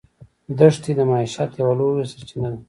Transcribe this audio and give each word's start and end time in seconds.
دښتې 0.57 0.91
د 0.97 0.99
معیشت 1.09 1.51
یوه 1.59 1.73
لویه 1.79 2.05
سرچینه 2.11 2.49
ده. 2.51 2.57